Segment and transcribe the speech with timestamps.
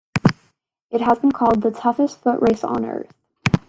[0.89, 3.13] It has been called the toughest foot race on Earth.